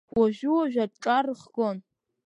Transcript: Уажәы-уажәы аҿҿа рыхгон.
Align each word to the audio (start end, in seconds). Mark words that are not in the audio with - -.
Уажәы-уажәы 0.17 0.81
аҿҿа 0.85 1.17
рыхгон. 1.25 1.77